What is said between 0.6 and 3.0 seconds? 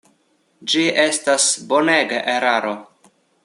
Ĝi estas bonega eraro.